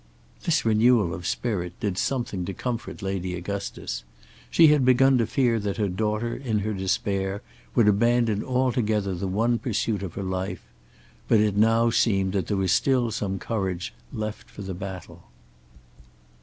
[0.45, 4.03] This renewal of spirit did something to comfort Lady Augustus.
[4.49, 7.43] She had begun to fear that her daughter, in her despair,
[7.75, 10.63] would abandon altogether the one pursuit of her life;
[11.27, 15.25] but it now seemed that there was still some courage left for the battle.